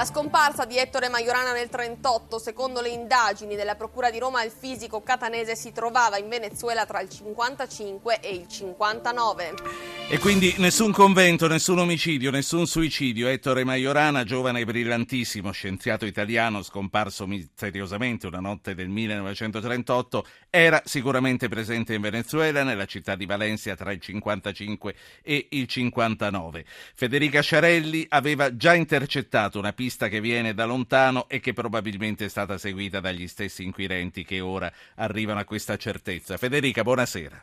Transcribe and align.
La 0.00 0.06
scomparsa 0.06 0.64
di 0.64 0.78
Ettore 0.78 1.10
Majorana 1.10 1.52
nel 1.52 1.68
38, 1.68 2.38
secondo 2.38 2.80
le 2.80 2.88
indagini 2.88 3.54
della 3.54 3.74
Procura 3.74 4.10
di 4.10 4.18
Roma, 4.18 4.42
il 4.42 4.50
fisico 4.50 5.02
catanese 5.02 5.54
si 5.54 5.72
trovava 5.72 6.16
in 6.16 6.26
Venezuela 6.26 6.86
tra 6.86 7.02
il 7.02 7.10
55 7.10 8.20
e 8.20 8.30
il 8.30 8.48
59. 8.48 9.99
E 10.12 10.18
quindi 10.18 10.52
nessun 10.58 10.90
convento, 10.90 11.46
nessun 11.46 11.78
omicidio, 11.78 12.32
nessun 12.32 12.66
suicidio. 12.66 13.28
Ettore 13.28 13.62
Majorana, 13.62 14.24
giovane 14.24 14.58
e 14.58 14.64
brillantissimo 14.64 15.52
scienziato 15.52 16.04
italiano 16.04 16.64
scomparso 16.64 17.28
misteriosamente 17.28 18.26
una 18.26 18.40
notte 18.40 18.74
del 18.74 18.88
1938, 18.88 20.26
era 20.50 20.82
sicuramente 20.84 21.48
presente 21.48 21.94
in 21.94 22.00
Venezuela, 22.00 22.64
nella 22.64 22.86
città 22.86 23.14
di 23.14 23.24
Valencia 23.24 23.76
tra 23.76 23.92
il 23.92 24.00
55 24.00 24.94
e 25.22 25.46
il 25.50 25.68
59. 25.68 26.64
Federica 26.96 27.40
Sciarelli 27.40 28.04
aveva 28.08 28.56
già 28.56 28.74
intercettato 28.74 29.60
una 29.60 29.72
pista 29.72 30.08
che 30.08 30.20
viene 30.20 30.54
da 30.54 30.64
lontano 30.64 31.28
e 31.28 31.38
che 31.38 31.52
probabilmente 31.52 32.24
è 32.24 32.28
stata 32.28 32.58
seguita 32.58 32.98
dagli 32.98 33.28
stessi 33.28 33.62
inquirenti 33.62 34.24
che 34.24 34.40
ora 34.40 34.72
arrivano 34.96 35.38
a 35.38 35.44
questa 35.44 35.76
certezza. 35.76 36.36
Federica, 36.36 36.82
buonasera. 36.82 37.40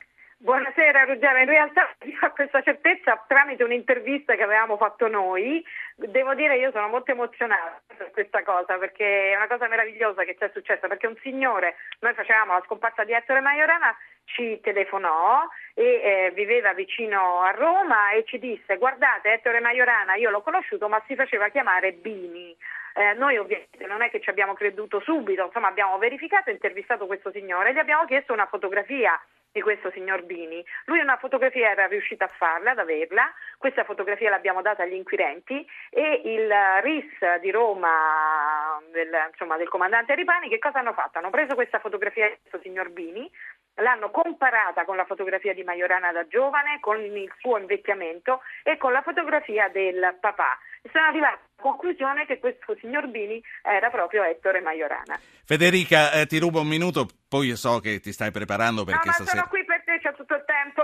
Buonasera 0.97 1.13
Ruggero, 1.13 1.37
in 1.37 1.45
realtà 1.45 1.89
a 2.25 2.31
questa 2.31 2.63
certezza 2.63 3.23
tramite 3.27 3.63
un'intervista 3.63 4.33
che 4.33 4.41
avevamo 4.41 4.77
fatto 4.77 5.07
noi, 5.07 5.63
devo 5.95 6.33
dire 6.33 6.57
io 6.57 6.71
sono 6.71 6.87
molto 6.87 7.11
emozionata 7.11 7.79
per 7.95 8.09
questa 8.09 8.41
cosa 8.41 8.79
perché 8.79 9.31
è 9.31 9.35
una 9.35 9.47
cosa 9.47 9.67
meravigliosa 9.67 10.23
che 10.23 10.35
ci 10.35 10.43
è 10.43 10.49
successa 10.51 10.87
perché 10.87 11.05
un 11.05 11.15
signore, 11.21 11.75
noi 11.99 12.15
facevamo 12.15 12.53
la 12.53 12.63
scomparsa 12.65 13.03
di 13.03 13.13
Ettore 13.13 13.41
Majorana, 13.41 13.95
ci 14.25 14.59
telefonò 14.59 15.47
e 15.75 15.83
eh, 15.83 16.31
viveva 16.33 16.73
vicino 16.73 17.41
a 17.41 17.51
Roma 17.51 18.13
e 18.13 18.23
ci 18.25 18.39
disse 18.39 18.77
guardate 18.77 19.33
Ettore 19.33 19.59
Majorana 19.59 20.15
io 20.15 20.31
l'ho 20.31 20.41
conosciuto 20.41 20.89
ma 20.89 20.99
si 21.05 21.13
faceva 21.13 21.49
chiamare 21.49 21.91
Bini. 21.91 22.57
Eh, 22.97 23.13
noi 23.13 23.37
ovviamente 23.37 23.85
non 23.85 24.01
è 24.01 24.09
che 24.09 24.19
ci 24.19 24.31
abbiamo 24.31 24.55
creduto 24.55 24.99
subito, 25.01 25.45
insomma 25.45 25.67
abbiamo 25.67 25.99
verificato 25.99 26.49
e 26.49 26.53
intervistato 26.53 27.05
questo 27.05 27.29
signore 27.29 27.69
e 27.69 27.73
gli 27.73 27.77
abbiamo 27.77 28.05
chiesto 28.05 28.33
una 28.33 28.47
fotografia 28.47 29.21
di 29.51 29.61
questo 29.61 29.91
signor 29.91 30.23
Bini. 30.23 30.65
Lui 30.85 30.99
una 30.99 31.17
fotografia 31.17 31.69
era 31.69 31.85
riuscito 31.85 32.23
a 32.23 32.27
farla, 32.27 32.71
ad 32.71 32.79
averla, 32.79 33.31
questa 33.59 33.83
fotografia 33.83 34.31
l'abbiamo 34.31 34.63
data 34.63 34.81
agli 34.81 34.93
inquirenti 34.93 35.63
e 35.91 36.21
il 36.25 36.51
RIS 36.81 37.39
di 37.39 37.51
Roma, 37.51 38.81
del, 38.91 39.15
insomma, 39.29 39.57
del 39.57 39.69
comandante 39.69 40.15
Ripani, 40.15 40.49
che 40.49 40.57
cosa 40.57 40.79
hanno 40.79 40.93
fatto? 40.93 41.19
Hanno 41.19 41.29
preso 41.29 41.53
questa 41.53 41.77
fotografia 41.77 42.27
di 42.27 42.37
questo 42.41 42.59
signor 42.67 42.89
Bini, 42.89 43.29
l'hanno 43.77 44.09
comparata 44.11 44.85
con 44.85 44.95
la 44.95 45.05
fotografia 45.05 45.53
di 45.53 45.63
Majorana 45.63 46.11
da 46.11 46.27
giovane, 46.27 46.79
con 46.79 46.99
il 46.99 47.31
suo 47.39 47.57
invecchiamento 47.57 48.41
e 48.63 48.77
con 48.77 48.91
la 48.91 49.01
fotografia 49.01 49.69
del 49.69 50.17
papà. 50.19 50.57
E 50.81 50.89
sono 50.91 51.05
arrivati 51.05 51.33
alla 51.33 51.71
conclusione 51.71 52.25
che 52.25 52.39
questo 52.39 52.75
signor 52.79 53.07
Bini 53.07 53.41
era 53.63 53.89
proprio 53.89 54.23
Ettore 54.23 54.61
Majorana. 54.61 55.19
Federica, 55.43 56.11
eh, 56.11 56.25
ti 56.25 56.39
rubo 56.39 56.61
un 56.61 56.67
minuto, 56.67 57.07
poi 57.27 57.55
so 57.55 57.79
che 57.79 57.99
ti 57.99 58.11
stai 58.11 58.31
preparando 58.31 58.83
perché 58.83 59.07
no, 59.07 59.11
ma 59.11 59.13
stasera... 59.13 59.37
sono 59.37 59.49
qui 59.49 59.65
per 59.65 59.83
te, 59.83 59.99
c'è 60.01 60.13
tutto 60.15 60.35
il 60.35 60.43
tempo. 60.45 60.83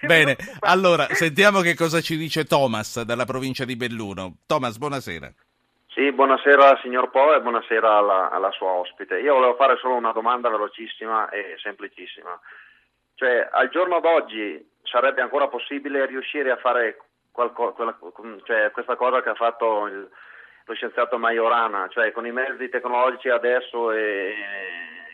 Bene, 0.06 0.36
allora 0.60 1.06
sentiamo 1.14 1.60
che 1.60 1.74
cosa 1.74 2.00
ci 2.00 2.16
dice 2.16 2.44
Thomas 2.44 3.02
dalla 3.02 3.24
provincia 3.24 3.64
di 3.64 3.76
Belluno. 3.76 4.38
Thomas, 4.46 4.78
buonasera. 4.78 5.32
Sì, 5.94 6.10
buonasera 6.10 6.78
signor 6.80 7.10
Po 7.10 7.34
e 7.34 7.42
buonasera 7.42 7.98
alla, 7.98 8.30
alla, 8.30 8.50
sua 8.52 8.70
ospite. 8.70 9.20
Io 9.20 9.34
volevo 9.34 9.56
fare 9.56 9.76
solo 9.76 9.94
una 9.94 10.12
domanda 10.12 10.48
velocissima 10.48 11.28
e 11.28 11.56
semplicissima. 11.58 12.40
Cioè, 13.14 13.46
al 13.52 13.68
giorno 13.68 14.00
d'oggi 14.00 14.70
sarebbe 14.84 15.20
ancora 15.20 15.48
possibile 15.48 16.06
riuscire 16.06 16.50
a 16.50 16.56
fare 16.56 16.96
qualco, 17.30 17.74
quella, 17.74 17.94
cioè, 18.44 18.70
questa 18.70 18.96
cosa 18.96 19.22
che 19.22 19.28
ha 19.28 19.34
fatto 19.34 19.86
il, 19.86 20.08
lo 20.64 20.74
scienziato 20.74 21.18
Majorana, 21.18 21.88
cioè 21.88 22.10
con 22.12 22.24
i 22.24 22.32
mezzi 22.32 22.70
tecnologici 22.70 23.28
adesso 23.28 23.92
e, 23.92 24.34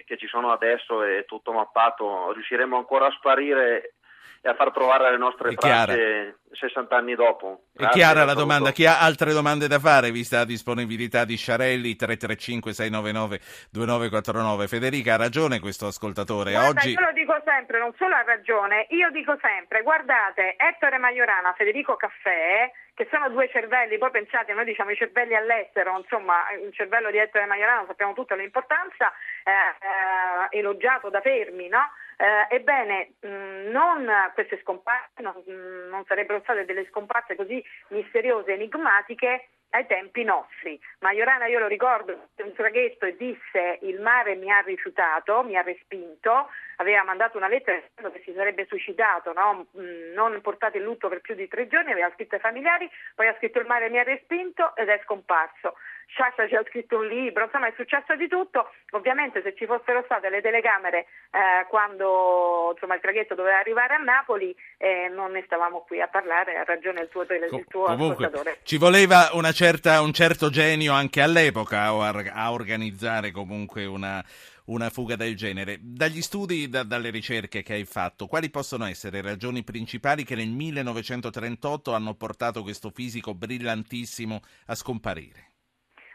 che 0.07 0.17
ci 0.17 0.29
sono 0.29 0.53
adesso 0.53 1.03
e 1.03 1.25
tutto 1.27 1.51
mappato, 1.51 2.31
riusciremo 2.31 2.77
ancora 2.77 3.07
a 3.07 3.15
sparire 3.19 3.95
e 4.41 4.49
a 4.49 4.55
far 4.55 4.73
trovare 4.73 5.11
le 5.11 5.19
nostre 5.19 5.55
tracce 5.55 6.39
60 6.53 6.97
anni 6.97 7.15
dopo. 7.15 7.65
Grazie, 7.73 7.89
è 7.89 7.93
chiara 7.93 8.25
la 8.25 8.35
domanda. 8.35 8.71
Chi 8.71 8.85
ha 8.87 9.01
altre 9.01 9.33
domande 9.33 9.67
da 9.69 9.79
fare, 9.79 10.11
vista 10.11 10.39
la 10.39 10.45
disponibilità 10.45 11.25
di 11.25 11.37
Sciarelli, 11.37 11.97
335-699-2949. 11.99 14.67
Federica, 14.67 15.15
ha 15.15 15.17
ragione 15.17 15.61
questo 15.61 15.87
ascoltatore. 15.87 16.51
Guarda, 16.53 16.81
Oggi... 16.81 16.91
Io 16.91 17.01
lo 17.01 17.13
dico 17.13 17.41
sempre, 17.45 17.79
non 17.79 17.95
solo 17.97 18.15
ha 18.15 18.23
ragione, 18.23 18.87
io 18.91 19.11
dico 19.11 19.37
sempre, 19.41 19.83
guardate, 19.83 20.57
Ettore 20.57 20.99
Majorana, 20.99 21.55
Federico 21.57 21.97
Caffè, 21.97 22.71
che 22.95 23.09
sono 23.11 23.29
due 23.29 23.49
cervelli, 23.51 23.99
poi 23.99 24.11
pensate, 24.11 24.55
noi 24.55 24.65
diciamo 24.65 24.91
i 24.91 24.97
cervelli 24.97 25.35
all'estero, 25.35 25.99
insomma, 25.99 26.51
il 26.53 26.73
cervello 26.75 27.11
di 27.11 27.19
Ettore 27.19 27.47
Majorana 27.47 27.85
sappiamo 27.87 28.13
tutta 28.13 28.35
l'importanza, 28.35 29.13
eh, 29.45 29.53
eh, 29.53 30.49
elogiato 30.59 31.09
da 31.11 31.21
Fermi, 31.21 31.69
no? 31.69 31.91
Eh, 32.21 32.57
ebbene, 32.57 33.13
mh, 33.21 33.71
non 33.71 34.11
queste 34.35 34.59
scomparse, 34.63 35.23
non, 35.23 35.35
mh, 35.47 35.89
non 35.89 36.05
sarebbero 36.05 36.41
state 36.41 36.65
delle 36.65 36.85
scomparse 36.87 37.37
così 37.37 37.63
misteriose 37.91 38.55
enigmatiche 38.55 39.51
ai 39.71 39.87
tempi 39.87 40.25
nostri. 40.25 40.81
Majorana, 41.01 41.47
io 41.47 41.59
lo 41.59 41.67
ricordo, 41.67 42.29
un 42.37 42.53
traghetto 42.55 43.07
e 43.07 43.17
disse 43.17 43.79
il 43.83 44.01
mare 44.01 44.35
mi 44.35 44.51
ha 44.51 44.61
rifiutato, 44.61 45.43
mi 45.43 45.57
ha 45.57 45.63
respinto, 45.63 46.49
aveva 46.77 47.05
mandato 47.05 47.37
una 47.37 47.49
lettera 47.49 47.81
dicendo 47.81 48.13
che 48.13 48.23
si 48.25 48.33
sarebbe 48.35 48.67
suicidato, 48.67 49.33
no? 49.33 49.67
non 50.15 50.41
portato 50.41 50.77
in 50.77 50.85
lutto 50.85 51.09
per 51.09 51.21
più 51.21 51.35
di 51.35 51.49
tre 51.49 51.67
giorni, 51.69 51.93
aveva 51.93 52.11
scritto 52.15 52.37
ai 52.37 52.41
familiari, 52.41 52.91
poi 53.15 53.29
ha 53.29 53.35
scritto 53.37 53.59
il 53.59 53.67
mare 53.67 53.91
mi 53.91 53.99
ha 53.99 54.05
respinto 54.05 54.75
ed 54.77 54.89
è 54.89 55.01
scomparso. 55.05 55.75
Sciascia 56.09 56.49
ci 56.49 56.55
ha 56.55 56.65
scritto 56.67 56.97
un 56.97 57.07
libro, 57.07 57.45
insomma 57.45 57.67
è 57.67 57.73
successo 57.77 58.17
di 58.17 58.29
tutto. 58.29 58.71
Ovviamente 58.93 59.43
se 59.43 59.55
ci 59.55 59.67
fossero 59.67 60.03
state 60.05 60.31
le 60.31 60.41
telecamere 60.41 61.07
eh, 61.31 61.67
quando 61.69 62.71
insomma, 62.73 62.95
il 62.95 63.01
traghetto 63.03 63.35
doveva 63.35 63.59
arrivare 63.59 63.95
a 63.95 63.99
Napoli 63.99 64.57
eh, 64.79 65.11
non 65.13 65.33
ne 65.33 65.43
stavamo 65.45 65.81
qui 65.81 66.01
a 66.01 66.09
parlare, 66.09 66.57
ha 66.57 66.65
ragione 66.65 67.03
il 67.03 67.09
tuo, 67.09 67.23
il 67.29 67.67
tuo 67.69 67.85
Comunque, 67.85 68.25
ascoltatore. 68.25 68.59
Ci 68.63 68.79
voleva 68.79 69.31
certa, 69.59 70.01
un 70.03 70.13
certo 70.13 70.51
genio 70.51 70.93
anche 70.93 71.21
all'epoca 71.21 71.87
a 71.87 72.53
organizzare 72.53 73.33
comunque 73.33 73.87
una, 73.87 74.23
una 74.67 74.89
fuga 74.89 75.17
del 75.17 75.35
genere. 75.35 75.79
Dagli 75.81 76.23
studi, 76.23 76.69
da, 76.69 76.85
dalle 76.85 77.11
ricerche 77.11 77.65
che 77.65 77.73
hai 77.73 77.85
fatto, 77.85 78.29
quali 78.29 78.51
possono 78.51 78.87
essere 78.87 79.21
le 79.21 79.31
ragioni 79.31 79.65
principali 79.65 80.23
che 80.23 80.37
nel 80.37 80.51
1938 80.51 81.93
hanno 81.93 82.15
portato 82.15 82.63
questo 82.63 82.91
fisico 82.91 83.35
brillantissimo 83.35 84.41
a 84.67 84.77
scomparire? 84.77 85.51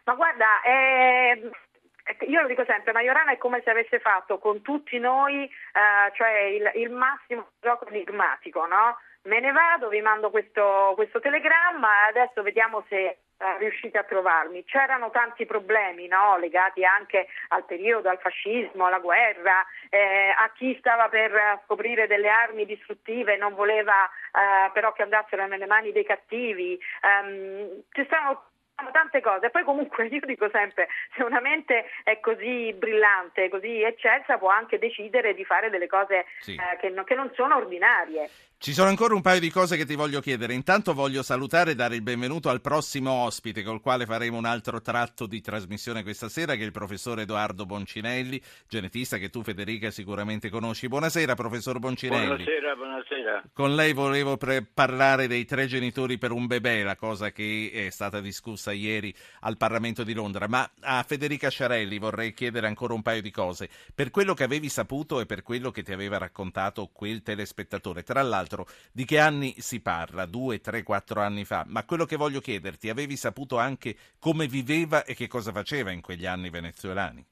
Ma 0.05 0.13
guarda, 0.13 0.61
eh, 0.61 1.51
io 2.25 2.41
lo 2.41 2.47
dico 2.47 2.63
sempre, 2.63 2.93
Majorana 2.93 3.33
è 3.33 3.37
come 3.37 3.61
se 3.65 3.71
avesse 3.71 3.99
fatto 3.99 4.37
con 4.37 4.61
tutti 4.61 4.97
noi 4.99 5.43
eh, 5.43 6.15
cioè 6.15 6.43
il, 6.43 6.71
il, 6.81 6.91
massimo 6.91 7.49
gioco 7.59 7.87
enigmatico, 7.87 8.65
no? 8.67 8.99
Me 9.23 9.41
ne 9.41 9.51
vado, 9.51 9.89
vi 9.89 9.99
mando 9.99 10.29
questo, 10.29 10.93
questo 10.95 11.19
telegramma 11.19 12.05
adesso 12.07 12.41
vediamo 12.41 12.85
se 12.87 13.17
eh, 13.37 13.57
riuscite 13.57 13.97
a 13.97 14.03
trovarmi. 14.03 14.63
C'erano 14.63 15.09
tanti 15.11 15.45
problemi 15.45 16.07
no? 16.07 16.37
legati 16.37 16.83
anche 16.85 17.27
al 17.49 17.65
periodo, 17.65 18.09
al 18.09 18.19
fascismo, 18.19 18.85
alla 18.85 18.99
guerra, 18.99 19.65
eh, 19.89 20.33
a 20.37 20.51
chi 20.53 20.75
stava 20.79 21.09
per 21.09 21.61
scoprire 21.65 22.07
delle 22.07 22.29
armi 22.29 22.65
distruttive 22.65 23.33
e 23.33 23.37
non 23.37 23.53
voleva 23.55 24.05
eh, 24.05 24.71
però 24.71 24.93
che 24.93 25.03
andassero 25.03 25.45
nelle 25.47 25.65
mani 25.65 25.91
dei 25.91 26.05
cattivi. 26.05 26.79
Um, 27.01 27.83
ci 27.91 28.03
stanno 28.05 28.52
tante 28.91 29.21
cose, 29.21 29.49
poi 29.49 29.63
comunque 29.63 30.07
io 30.11 30.21
dico 30.25 30.49
sempre, 30.51 30.87
se 31.15 31.23
una 31.23 31.39
mente 31.39 31.85
è 32.03 32.19
così 32.19 32.73
brillante, 32.73 33.49
così 33.49 33.81
eccelsa, 33.81 34.37
può 34.37 34.49
anche 34.49 34.79
decidere 34.79 35.33
di 35.33 35.45
fare 35.45 35.69
delle 35.69 35.87
cose 35.87 36.25
sì. 36.39 36.55
eh, 36.55 36.77
che, 36.79 36.89
no, 36.89 37.03
che 37.03 37.15
non 37.15 37.31
sono 37.35 37.57
ordinarie. 37.57 38.29
Ci 38.63 38.71
sono 38.71 38.87
ancora 38.87 39.13
un 39.13 39.21
paio 39.21 39.41
di 39.41 39.49
cose 39.49 39.75
che 39.75 39.83
ti 39.85 39.95
voglio 39.95 40.21
chiedere. 40.21 40.53
Intanto 40.53 40.93
voglio 40.93 41.21
salutare 41.21 41.71
e 41.71 41.75
dare 41.75 41.95
il 41.95 42.01
benvenuto 42.01 42.47
al 42.47 42.61
prossimo 42.61 43.11
ospite 43.11 43.61
col 43.61 43.81
quale 43.81 44.05
faremo 44.05 44.37
un 44.37 44.45
altro 44.45 44.79
tratto 44.79 45.27
di 45.27 45.41
trasmissione 45.41 46.01
questa 46.01 46.29
sera, 46.29 46.55
che 46.55 46.61
è 46.61 46.65
il 46.65 46.71
professor 46.71 47.19
Edoardo 47.19 47.65
Boncinelli, 47.65 48.41
genetista 48.69 49.17
che 49.17 49.29
tu 49.29 49.43
Federica 49.43 49.91
sicuramente 49.91 50.49
conosci. 50.49 50.87
Buonasera 50.87 51.35
professor 51.35 51.77
Boncinelli. 51.79 52.25
Buonasera, 52.25 52.75
buonasera. 52.75 53.43
Con 53.51 53.75
lei 53.75 53.91
volevo 53.91 54.37
pre- 54.37 54.65
parlare 54.65 55.27
dei 55.27 55.43
tre 55.43 55.65
genitori 55.65 56.17
per 56.17 56.31
un 56.31 56.47
bebè, 56.47 56.83
la 56.83 56.95
cosa 56.95 57.31
che 57.31 57.69
è 57.73 57.89
stata 57.89 58.21
discussa 58.21 58.62
ieri 58.71 59.13
al 59.41 59.57
Parlamento 59.57 60.03
di 60.03 60.13
Londra, 60.13 60.47
ma 60.47 60.69
a 60.81 61.03
Federica 61.03 61.49
Sciarelli 61.49 61.97
vorrei 61.97 62.33
chiedere 62.33 62.67
ancora 62.67 62.93
un 62.93 63.01
paio 63.01 63.21
di 63.21 63.31
cose. 63.31 63.69
Per 63.93 64.11
quello 64.11 64.33
che 64.33 64.43
avevi 64.43 64.69
saputo 64.69 65.19
e 65.19 65.25
per 65.25 65.43
quello 65.43 65.71
che 65.71 65.83
ti 65.83 65.91
aveva 65.91 66.17
raccontato 66.17 66.89
quel 66.93 67.21
telespettatore, 67.23 68.03
tra 68.03 68.21
l'altro 68.21 68.65
di 68.91 69.05
che 69.05 69.19
anni 69.19 69.55
si 69.59 69.81
parla? 69.81 70.25
Due, 70.25 70.61
tre, 70.61 70.83
quattro 70.83 71.21
anni 71.21 71.45
fa. 71.45 71.63
Ma 71.67 71.83
quello 71.85 72.05
che 72.05 72.15
voglio 72.15 72.39
chiederti, 72.39 72.89
avevi 72.89 73.15
saputo 73.15 73.57
anche 73.57 73.95
come 74.19 74.47
viveva 74.47 75.03
e 75.03 75.15
che 75.15 75.27
cosa 75.27 75.51
faceva 75.51 75.91
in 75.91 76.01
quegli 76.01 76.25
anni 76.25 76.49
venezuelani? 76.49 77.25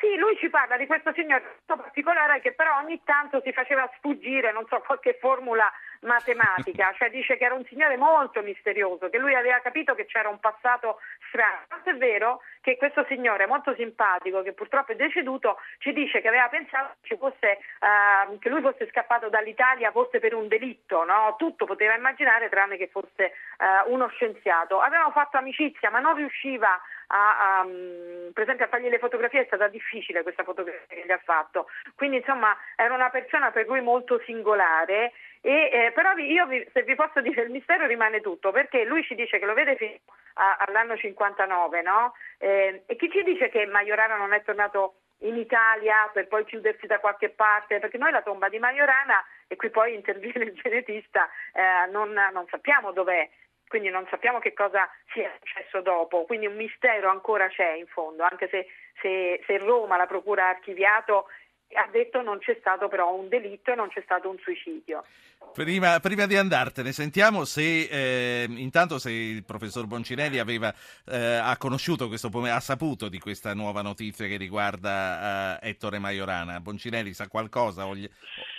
Sì, 0.00 0.16
lui 0.16 0.36
ci 0.38 0.50
parla 0.50 0.76
di 0.76 0.86
questo 0.86 1.12
signore 1.14 1.60
particolare 1.92 2.40
che 2.40 2.52
però 2.52 2.78
ogni 2.78 3.00
tanto 3.04 3.40
si 3.44 3.52
faceva 3.52 3.88
sfuggire, 3.96 4.52
non 4.52 4.66
so, 4.68 4.80
qualche 4.80 5.16
formula 5.20 5.70
matematica, 6.02 6.92
cioè 6.96 7.10
dice 7.10 7.36
che 7.36 7.44
era 7.44 7.54
un 7.54 7.64
signore 7.66 7.96
molto 7.96 8.42
misterioso, 8.42 9.08
che 9.10 9.18
lui 9.18 9.34
aveva 9.34 9.58
capito 9.60 9.94
che 9.94 10.06
c'era 10.06 10.28
un 10.28 10.38
passato 10.38 11.00
strano. 11.28 11.62
Tanto 11.68 11.90
è 11.90 11.96
vero 11.96 12.40
che 12.60 12.76
questo 12.76 13.04
signore 13.08 13.46
molto 13.46 13.74
simpatico, 13.74 14.42
che 14.42 14.52
purtroppo 14.52 14.92
è 14.92 14.96
deceduto, 14.96 15.58
ci 15.78 15.92
dice 15.92 16.20
che 16.20 16.28
aveva 16.28 16.48
pensato 16.48 16.94
che, 17.02 17.16
fosse, 17.16 17.58
uh, 17.80 18.38
che 18.38 18.48
lui 18.48 18.60
fosse 18.60 18.88
scappato 18.88 19.28
dall'Italia 19.28 19.90
forse 19.90 20.18
per 20.18 20.34
un 20.34 20.48
delitto, 20.48 21.04
no? 21.04 21.34
tutto 21.38 21.66
poteva 21.66 21.94
immaginare 21.94 22.48
tranne 22.48 22.76
che 22.76 22.88
fosse 22.88 23.32
uh, 23.58 23.92
uno 23.92 24.08
scienziato. 24.08 24.80
Avevano 24.80 25.10
fatto 25.10 25.36
amicizia 25.36 25.90
ma 25.90 26.00
non 26.00 26.14
riusciva 26.14 26.80
a, 27.12 27.60
a, 27.60 27.64
mm, 27.64 28.30
per 28.32 28.42
esempio 28.42 28.64
a 28.64 28.68
fargli 28.68 28.88
le 28.88 28.98
fotografie 28.98 29.42
è 29.42 29.46
stata 29.46 29.68
difficile 29.68 30.22
questa 30.22 30.44
fotografia 30.44 30.86
che 30.88 31.04
gli 31.04 31.12
ha 31.12 31.20
fatto, 31.22 31.68
quindi 31.94 32.18
insomma 32.18 32.56
era 32.76 32.94
una 32.94 33.10
persona 33.10 33.50
per 33.50 33.66
lui 33.66 33.80
molto 33.80 34.20
singolare 34.24 35.12
e, 35.42 35.70
eh, 35.72 35.91
io 36.30 36.46
vi, 36.46 36.66
se 36.72 36.82
vi 36.82 36.94
posso 36.94 37.20
dire 37.20 37.42
il 37.42 37.50
mistero 37.50 37.86
rimane 37.86 38.20
tutto 38.20 38.50
perché 38.50 38.84
lui 38.84 39.02
ci 39.04 39.14
dice 39.14 39.38
che 39.38 39.46
lo 39.46 39.54
vede 39.54 39.76
fino 39.76 39.96
a, 40.34 40.56
all'anno 40.58 40.96
59 40.96 41.82
no? 41.82 42.14
eh, 42.38 42.82
e 42.86 42.96
chi 42.96 43.10
ci 43.10 43.22
dice 43.22 43.48
che 43.48 43.66
Majorana 43.66 44.16
non 44.16 44.32
è 44.32 44.42
tornato 44.42 44.94
in 45.22 45.36
Italia 45.36 46.10
per 46.12 46.28
poi 46.28 46.44
chiudersi 46.44 46.86
da 46.86 46.98
qualche 46.98 47.30
parte, 47.30 47.78
perché 47.78 47.98
noi 47.98 48.10
la 48.10 48.22
tomba 48.22 48.48
di 48.48 48.58
Majorana, 48.58 49.24
e 49.46 49.56
qui 49.56 49.70
poi 49.70 49.94
interviene 49.94 50.44
il 50.44 50.54
genetista, 50.54 51.28
eh, 51.52 51.90
non, 51.90 52.12
non 52.12 52.46
sappiamo 52.48 52.92
dov'è, 52.92 53.28
quindi 53.68 53.88
non 53.88 54.06
sappiamo 54.10 54.38
che 54.38 54.52
cosa 54.52 54.88
sia 55.12 55.30
successo 55.38 55.80
dopo, 55.80 56.24
quindi 56.24 56.46
un 56.46 56.56
mistero 56.56 57.08
ancora 57.08 57.48
c'è 57.48 57.72
in 57.72 57.86
fondo, 57.86 58.22
anche 58.22 58.48
se, 58.48 58.66
se, 59.00 59.42
se 59.46 59.58
Roma, 59.58 59.96
la 59.96 60.06
Procura 60.06 60.46
ha 60.46 60.50
archiviato 60.50 61.28
ha 61.74 61.88
detto 61.90 62.22
non 62.22 62.38
c'è 62.38 62.56
stato 62.60 62.88
però 62.88 63.14
un 63.14 63.28
delitto 63.28 63.72
e 63.72 63.74
non 63.74 63.88
c'è 63.88 64.02
stato 64.02 64.28
un 64.28 64.38
suicidio. 64.38 65.04
Prima, 65.52 66.00
prima 66.00 66.26
di 66.26 66.36
andartene, 66.36 66.92
sentiamo 66.92 67.44
se 67.44 67.88
eh, 67.90 68.46
intanto 68.48 68.98
se 68.98 69.10
il 69.10 69.44
professor 69.44 69.86
Boncinelli 69.86 70.38
aveva, 70.38 70.72
eh, 71.06 71.16
ha 71.16 71.56
conosciuto 71.58 72.08
questo 72.08 72.28
ha 72.28 72.60
saputo 72.60 73.08
di 73.08 73.18
questa 73.18 73.52
nuova 73.52 73.82
notizia 73.82 74.26
che 74.26 74.38
riguarda 74.38 75.58
uh, 75.60 75.66
Ettore 75.66 75.98
Maiorana. 75.98 76.60
Boncinelli 76.60 77.12
sa 77.12 77.28
qualcosa 77.28 77.86
o, 77.86 77.94
gli, 77.94 78.08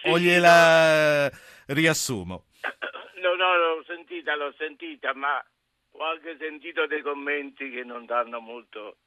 sì, 0.04 0.10
o 0.10 0.20
gliela 0.20 1.30
no. 1.30 1.38
riassumo? 1.68 2.46
No, 3.22 3.36
no, 3.36 3.58
l'ho 3.58 3.84
sentita, 3.88 4.36
l'ho 4.36 4.54
sentita, 4.58 5.14
ma 5.16 5.44
ho 5.92 6.04
anche 6.04 6.36
sentito 6.38 6.86
dei 6.86 7.02
commenti 7.02 7.72
che 7.72 7.84
non 7.84 8.06
danno 8.06 8.40
molto 8.40 8.98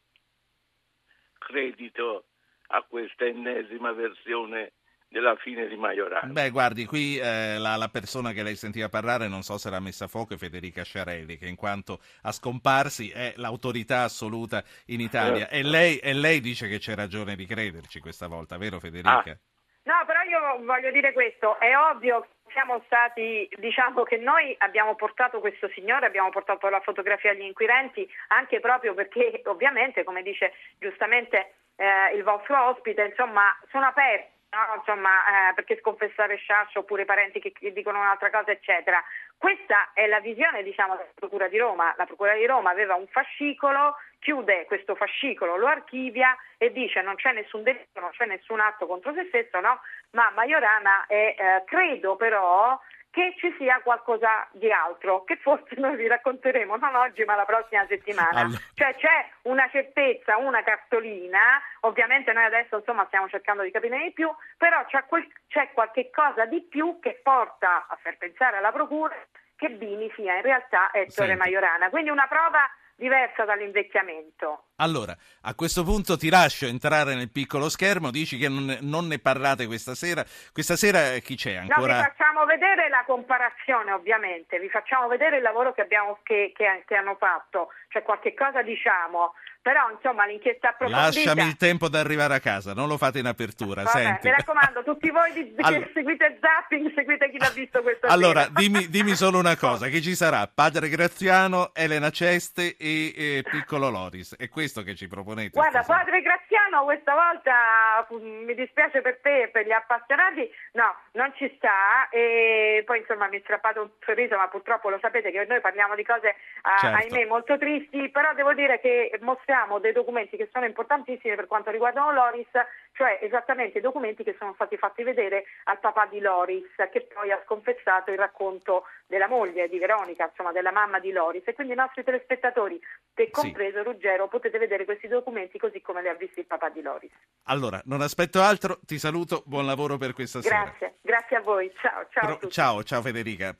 credito 1.38 2.24
a 2.68 2.84
questa 2.88 3.24
ennesima 3.24 3.92
versione 3.92 4.72
della 5.08 5.36
fine 5.36 5.68
di 5.68 5.76
Majorana. 5.76 6.32
Beh, 6.32 6.50
guardi, 6.50 6.84
qui 6.84 7.16
eh, 7.18 7.58
la, 7.58 7.76
la, 7.76 7.88
persona 7.88 8.32
che 8.32 8.42
lei 8.42 8.56
sentiva 8.56 8.88
parlare, 8.88 9.28
non 9.28 9.42
so 9.42 9.56
se 9.56 9.70
l'ha 9.70 9.80
messa 9.80 10.04
a 10.04 10.08
fuoco, 10.08 10.34
è 10.34 10.36
Federica 10.36 10.82
Sciarelli, 10.82 11.36
che 11.36 11.46
in 11.46 11.56
quanto 11.56 12.00
a 12.22 12.32
scomparsi 12.32 13.10
è 13.10 13.32
l'autorità 13.36 14.02
assoluta 14.02 14.62
in 14.86 15.00
Italia. 15.00 15.48
Eh. 15.48 15.60
E, 15.60 15.62
lei, 15.62 15.98
e, 15.98 16.12
lei, 16.12 16.40
dice 16.40 16.68
che 16.68 16.78
c'è 16.78 16.94
ragione 16.94 17.36
di 17.36 17.46
crederci 17.46 18.00
questa 18.00 18.26
volta, 18.26 18.58
vero 18.58 18.80
Federica? 18.80 19.30
Ah. 19.30 19.38
No, 19.84 20.02
però 20.04 20.20
io 20.22 20.64
voglio 20.64 20.90
dire 20.90 21.12
questo, 21.12 21.60
è 21.60 21.76
ovvio 21.76 22.26
siamo 22.50 22.82
stati, 22.86 23.48
diciamo 23.56 24.02
che 24.02 24.16
noi 24.16 24.54
abbiamo 24.58 24.96
portato 24.96 25.38
questo 25.38 25.68
signore, 25.74 26.06
abbiamo 26.06 26.30
portato 26.30 26.68
la 26.68 26.80
fotografia 26.80 27.30
agli 27.30 27.42
inquirenti 27.42 28.08
anche 28.28 28.58
proprio 28.58 28.94
perché 28.94 29.42
ovviamente, 29.44 30.02
come 30.02 30.22
dice 30.22 30.54
giustamente 30.78 31.52
eh, 31.76 32.14
il 32.14 32.22
vostro 32.22 32.68
ospite, 32.68 33.02
insomma, 33.04 33.56
sono 33.70 33.86
aperti. 33.86 34.34
No, 34.48 34.76
insomma, 34.76 35.50
eh, 35.50 35.54
perché 35.54 35.76
sconfessare 35.76 36.36
Sciascio 36.36 36.78
oppure 36.78 37.02
i 37.02 37.04
parenti 37.04 37.40
che, 37.40 37.52
che, 37.52 37.72
dicono 37.72 37.98
un'altra 37.98 38.30
cosa, 38.30 38.52
eccetera. 38.52 39.02
Questa 39.36 39.90
è 39.92 40.06
la 40.06 40.20
visione, 40.20 40.62
diciamo, 40.62 40.96
della 40.96 41.10
Procura 41.14 41.48
di 41.48 41.58
Roma. 41.58 41.92
La 41.98 42.06
Procura 42.06 42.32
di 42.34 42.46
Roma 42.46 42.70
aveva 42.70 42.94
un 42.94 43.06
fascicolo, 43.08 43.96
chiude 44.18 44.64
questo 44.64 44.94
fascicolo, 44.94 45.56
lo 45.56 45.66
archivia 45.66 46.34
e 46.56 46.72
dice 46.72 47.02
non 47.02 47.16
c'è 47.16 47.32
nessun 47.32 47.62
delitto, 47.64 48.00
non 48.00 48.10
c'è 48.12 48.24
nessun 48.24 48.60
atto 48.60 48.86
contro 48.86 49.12
se 49.12 49.26
stesso, 49.28 49.60
no? 49.60 49.80
Ma 50.12 50.30
Majorana 50.34 51.04
è, 51.06 51.34
eh, 51.36 51.64
credo 51.66 52.16
però, 52.16 52.80
che 53.16 53.34
ci 53.38 53.50
sia 53.56 53.80
qualcosa 53.82 54.46
di 54.52 54.70
altro, 54.70 55.24
che 55.24 55.36
forse 55.36 55.74
noi 55.76 55.96
vi 55.96 56.06
racconteremo 56.06 56.76
non 56.76 56.94
oggi 56.96 57.24
ma 57.24 57.34
la 57.34 57.46
prossima 57.46 57.86
settimana. 57.88 58.40
Allora. 58.40 58.58
Cioè 58.74 58.94
c'è 58.94 59.28
una 59.44 59.66
certezza, 59.70 60.36
una 60.36 60.62
cartolina, 60.62 61.58
ovviamente 61.80 62.34
noi 62.34 62.44
adesso 62.44 62.76
insomma 62.76 63.06
stiamo 63.06 63.26
cercando 63.30 63.62
di 63.62 63.70
capire 63.70 64.02
di 64.02 64.12
più, 64.12 64.30
però 64.58 64.84
c'è, 64.84 65.06
quel, 65.06 65.26
c'è 65.48 65.70
qualche 65.72 66.10
cosa 66.10 66.44
di 66.44 66.60
più 66.60 66.98
che 67.00 67.18
porta 67.22 67.86
a 67.88 67.96
far 68.02 68.18
pensare 68.18 68.58
alla 68.58 68.70
Procura 68.70 69.16
che 69.56 69.70
Bini 69.70 70.12
sia 70.14 70.34
in 70.34 70.42
realtà 70.42 70.90
Ettore 70.92 71.28
Senti. 71.28 71.36
Majorana. 71.36 71.88
Quindi 71.88 72.10
una 72.10 72.26
prova 72.26 72.68
diversa 72.96 73.44
dall'invecchiamento. 73.44 74.64
Allora, 74.76 75.14
a 75.42 75.54
questo 75.54 75.84
punto 75.84 76.16
ti 76.16 76.28
lascio 76.28 76.66
entrare 76.66 77.14
nel 77.14 77.30
piccolo 77.30 77.68
schermo, 77.68 78.10
dici 78.10 78.38
che 78.38 78.48
non 78.48 78.64
ne, 78.64 78.78
non 78.80 79.06
ne 79.06 79.18
parlate 79.18 79.66
questa 79.66 79.94
sera. 79.94 80.24
Questa 80.52 80.76
sera 80.76 81.12
eh, 81.12 81.20
chi 81.20 81.36
c'è 81.36 81.54
ancora? 81.54 81.96
No, 81.96 82.02
vi 82.02 82.08
facciamo 82.08 82.44
vedere 82.46 82.88
la 82.88 83.04
comparazione 83.06 83.92
ovviamente, 83.92 84.58
vi 84.58 84.68
facciamo 84.68 85.06
vedere 85.08 85.36
il 85.36 85.42
lavoro 85.42 85.72
che, 85.72 85.82
abbiamo, 85.82 86.18
che, 86.22 86.52
che, 86.54 86.84
che 86.86 86.94
hanno 86.96 87.16
fatto, 87.16 87.68
cioè 87.88 88.02
qualche 88.02 88.34
cosa 88.34 88.62
diciamo, 88.62 89.34
però 89.66 89.90
insomma 89.90 90.26
l'inchiesta 90.26 90.68
approfondita... 90.68 91.06
Lasciami 91.06 91.42
il 91.42 91.56
tempo 91.56 91.88
di 91.88 91.96
arrivare 91.96 92.36
a 92.36 92.38
casa, 92.38 92.72
non 92.72 92.86
lo 92.86 92.96
fate 92.96 93.18
in 93.18 93.26
apertura, 93.26 93.82
Vabbè, 93.82 93.98
senti. 93.98 94.28
Mi 94.28 94.34
raccomando, 94.36 94.84
tutti 94.84 95.10
voi 95.10 95.32
di, 95.32 95.56
allora... 95.58 95.88
seguite 95.92 96.38
Zapping, 96.40 96.94
seguite 96.94 97.28
chi 97.32 97.38
l'ha 97.38 97.50
visto 97.52 97.82
questa 97.82 98.06
Allora, 98.14 98.46
dimmi, 98.48 98.86
dimmi, 98.88 99.16
solo 99.16 99.40
una 99.40 99.56
cosa, 99.58 99.88
che 99.88 100.00
ci 100.00 100.14
sarà 100.14 100.46
Padre 100.46 100.88
Graziano, 100.88 101.72
Elena 101.74 102.10
Ceste 102.10 102.76
e, 102.78 103.12
e 103.16 103.42
Piccolo 103.42 103.90
Loris, 103.90 104.36
è 104.36 104.48
questo 104.48 104.84
che 104.84 104.94
ci 104.94 105.08
proponete? 105.08 105.50
Guarda, 105.50 105.82
Padre 105.82 106.22
Graziano 106.22 106.84
questa 106.84 107.14
volta, 107.14 108.06
mm, 108.14 108.44
mi 108.44 108.54
dispiace 108.54 109.00
per 109.00 109.18
te 109.20 109.42
e 109.42 109.48
per 109.48 109.66
gli 109.66 109.72
appassionati, 109.72 110.48
no, 110.74 110.94
non 111.14 111.32
ci 111.34 111.52
sta 111.56 112.08
e 112.10 112.84
poi 112.86 113.00
insomma 113.00 113.26
mi 113.26 113.38
è 113.38 113.40
strappato 113.42 113.82
un 113.82 113.90
sorriso, 114.04 114.36
ma 114.36 114.46
purtroppo 114.46 114.90
lo 114.90 114.98
sapete 115.00 115.32
che 115.32 115.44
noi 115.48 115.60
parliamo 115.60 115.96
di 115.96 116.04
cose, 116.04 116.36
certo. 116.78 116.96
ahimè, 116.98 117.26
molto 117.26 117.58
tristi, 117.58 118.08
però 118.10 118.32
devo 118.32 118.54
dire 118.54 118.78
che 118.78 119.10
mostriamo 119.22 119.54
abbiamo 119.56 119.78
dei 119.78 119.92
documenti 119.92 120.36
che 120.36 120.50
sono 120.52 120.66
importantissimi 120.66 121.34
per 121.34 121.46
quanto 121.46 121.70
riguardano 121.70 122.12
Loris, 122.12 122.48
cioè 122.92 123.18
esattamente 123.22 123.78
i 123.78 123.80
documenti 123.80 124.22
che 124.22 124.36
sono 124.38 124.52
stati 124.54 124.76
fatti 124.76 125.02
vedere 125.02 125.44
al 125.64 125.80
papà 125.80 126.06
di 126.06 126.20
Loris, 126.20 126.68
che 126.92 127.08
poi 127.12 127.32
ha 127.32 127.40
sconfessato 127.44 128.10
il 128.10 128.18
racconto 128.18 128.84
della 129.06 129.28
moglie 129.28 129.68
di 129.68 129.78
Veronica, 129.78 130.28
insomma 130.28 130.52
della 130.52 130.72
mamma 130.72 130.98
di 131.00 131.10
Loris. 131.10 131.42
E 131.46 131.54
quindi 131.54 131.72
i 131.72 131.76
nostri 131.76 132.04
telespettatori, 132.04 132.78
te 133.14 133.30
compreso 133.30 133.78
sì. 133.78 133.84
Ruggero, 133.84 134.28
potete 134.28 134.58
vedere 134.58 134.84
questi 134.84 135.08
documenti 135.08 135.58
così 135.58 135.80
come 135.80 136.02
li 136.02 136.08
ha 136.08 136.14
visti 136.14 136.40
il 136.40 136.46
papà 136.46 136.68
di 136.68 136.82
Loris. 136.82 137.12
Allora, 137.44 137.80
non 137.86 138.02
aspetto 138.02 138.42
altro, 138.42 138.78
ti 138.84 138.98
saluto, 138.98 139.42
buon 139.46 139.64
lavoro 139.64 139.96
per 139.96 140.12
questa 140.12 140.40
grazie, 140.40 140.50
sera. 140.50 140.70
Grazie, 140.70 140.98
grazie 141.00 141.36
a 141.36 141.40
voi, 141.40 141.72
ciao, 141.80 142.06
ciao. 142.10 142.36
Pro, 142.36 142.48
ciao, 142.48 142.82
ciao 142.82 143.00
Federica. 143.00 143.54